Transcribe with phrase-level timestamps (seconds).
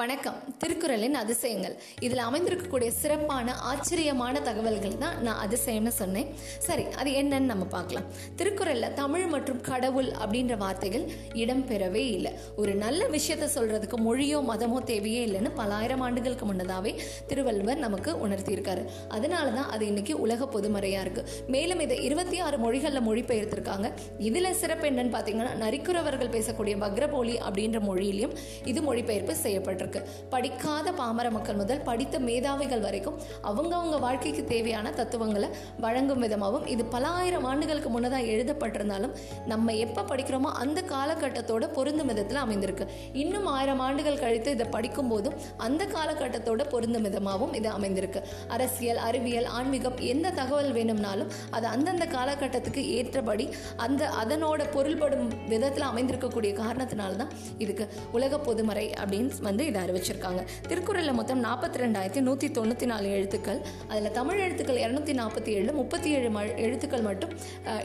[0.00, 0.36] வணக்கம்.
[0.60, 1.72] திருக்குறளின் அதிசயங்கள்.
[2.06, 6.28] இதில் அமைந்திருக்கக்கூடிய சிறப்பான ஆச்சரியமான தகவல்கள் தான் நான் அதிசயம்னு சொன்னேன்.
[6.66, 8.06] சரி அது என்னன்னு நம்ம பார்க்கலாம்.
[8.38, 11.04] திருக்குறளில் தமிழ் மற்றும் கடவுள் அப்படின்ற வார்த்தைகள்
[11.42, 12.32] இடம்பெறவே இல்லை.
[12.62, 16.94] ஒரு நல்ல விஷயத்த சொல்றதுக்கு மொழியோ மதமோ தேவையே இல்லைன்னு பலாயிரம் ஆண்டுகளுக்கு முன்னதாகவே
[17.32, 18.84] திருவள்ளுவர் நமக்கு உணர்த்தியிருக்காரு.
[19.18, 21.24] அதனால தான் அது இன்னைக்கு உலக பொதுமறையாக இருக்கு.
[21.56, 23.92] மேலும் இதை இருபத்தி ஆறு மொழிகளில் மொழிபெயர்த்திருக்காங்க.
[24.30, 28.36] இதில் சிறப்பு என்னன்னு பார்த்தீங்கன்னா நரிக்குறவர்கள் பேசக்கூடிய வக்ரபோலி அப்படின்ற மொழியிலையும்
[28.72, 29.40] இது மொழிபெயர்ப்பு
[29.82, 35.48] செய்யப்பட்டிருக்கு படிக்காத பாமர மக்கள் முதல் படித்த மேதாவிகள் வரைக்கும் அவங்கவுங்க வாழ்க்கைக்கு தேவையான தத்துவங்களை
[35.80, 39.14] வழங்கும் விதமாகவும் இது பல ஆயிரம் ஆண்டுகளுக்கு முன்னதாக எழுதப்பட்டிருந்தாலும்
[39.46, 42.86] நம்ம எப்போ படிக்கிறோமோ அந்த காலகட்டத்தோட பொருந்தும் விதத்தில் அமைந்திருக்கு.
[43.12, 48.22] இன்னும் ஆயிரம் ஆண்டுகள் கழித்து இதை படிக்கும் போதும் அந்த காலகட்டத்தோட பொருந்தும் விதமாகவும் இது அமைந்திருக்கு.
[48.48, 53.46] அரசியல் அறிவியல் ஆன்மீகம் எந்த தகவல் வேணும்னாலும் அது அந்தந்த காலகட்டத்துக்கு ஏற்றபடி
[53.76, 61.44] அந்த அதனோட பொருள்படும் விதத்தில் அமைந்திருக்கக்கூடிய காரணத்தினால்தான் இதுக்கு உலக பொதுமறை அப்படின்னு வந்து இதை அறிவிச்சிருக்காங்க திருக்குறளில் மொத்தம்
[61.48, 63.60] நாற்பத்தி ரெண்டாயிரத்தி நூற்றி தொண்ணூற்றி நாலு எழுத்துக்கள்.
[63.90, 67.34] அதில் தமிழ் எழுத்துக்கள் இரநூத்தி நாற்பத்தி ஏழு முப்பத்தி ஏழு ம எழுத்துக்கள் மட்டும்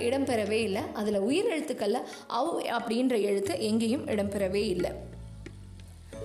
[0.08, 0.84] இடம்பெறவே இல்லை.
[1.02, 2.06] அதில் உயிர் எழுத்துக்களில்
[2.40, 4.92] அவ் அப்படின்ற எழுத்து எங்கேயும் இடம்பெறவே இல்லை.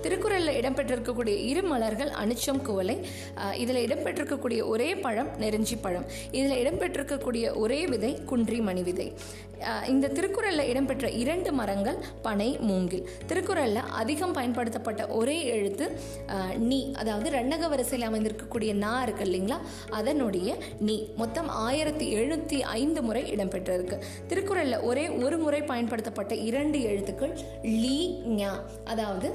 [0.07, 2.97] திருக்குறளில் இடம்பெற்றிருக்கக்கூடிய இரு மலர்கள் அனிச்சம் குவலை
[3.63, 6.07] இதில் இடம்பெற்றிருக்கக்கூடிய ஒரே பழம் நெருஞ்சி பழம்.
[6.39, 9.09] இதில் இடம்பெற்றிருக்கக்கூடிய ஒரே விதை குன்றி மணி விதை.
[9.93, 13.05] இந்த திருக்குறளில் இடம்பெற்ற இரண்டு மரங்கள் பனை மூங்கில்.
[13.31, 15.87] திருக்குறளில் அதிகம் பயன்படுத்தப்பட்ட ஒரே எழுத்து
[16.71, 16.81] நீ.
[17.01, 19.59] அதாவது ரெண்டக வரிசையில் அமைந்திருக்கக்கூடிய நா இருக்கு இல்லைங்களா?
[19.99, 20.57] அதனுடைய
[20.89, 20.97] நீ.
[21.21, 23.99] மொத்தம் ஆயிரத்தி எழுநூற்றி ஐந்து முறை இடம்பெற்றிருக்கு.
[24.33, 27.35] திருக்குறளில் ஒரே ஒரு முறை பயன்படுத்தப்பட்ட இரண்டு எழுத்துக்கள்
[27.83, 27.99] லீ
[28.41, 28.53] ஞா.
[28.95, 29.31] அதாவது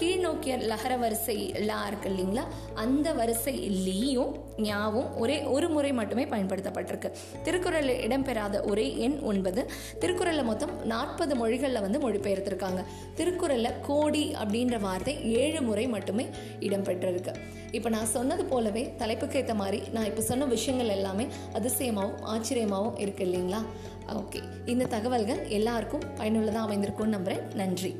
[0.00, 2.42] கி கீழ்நோக்கிய லகர வரிசை லா இருக்கு இல்லைங்களா?
[2.74, 7.12] அந்த வரிசை லீயும் ஞாவும் ஒரே ஒரு முறை மட்டுமே பயன்படுத்தப்பட்டிருக்கு.
[7.42, 9.70] திருக்குறளில் இடம்பெறாத ஒரே எண் ஒன்பது.
[9.98, 12.84] திருக்குறளில் மொத்தம் நாற்பது மொழிகளில் வந்து மொழிபெயர்த்திருக்காங்க.
[13.14, 16.26] திருக்குறளில் கோடி அப்படின்ற வார்த்தை ஏழு முறை மட்டுமே
[16.60, 17.34] இடம்பெற்றிருக்கு.
[17.70, 23.24] இப்போ நான் சொன்னது போலவே தலைப்புக்கு ஏற்ற மாதிரி நான் இப்போ சொன்ன விஷயங்கள் எல்லாமே அதிசயமாகவும் ஆச்சரியமாகவும் இருக்கு
[23.24, 23.62] இல்லைங்களா?
[24.08, 24.42] ஓகே.
[24.66, 27.96] இந்த தகவல்கள் எல்லாருக்கும் பயனுள்ளதாக அமைந்திருக்கும்னு நம்புகிறேன் நன்றி.